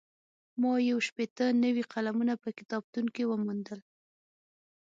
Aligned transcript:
ما 0.61 0.71
یو 0.89 0.97
شپېته 1.07 1.45
نوي 1.63 1.83
قلمونه 1.93 2.33
په 2.43 2.49
کتابتون 2.57 3.05
کې 3.15 3.23
وموندل. 3.27 3.79